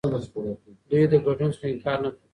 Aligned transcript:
دوی 0.89 1.03
له 1.11 1.17
ګډون 1.25 1.49
څخه 1.55 1.65
انکار 1.71 1.97
نه 2.03 2.09
کاوه. 2.13 2.27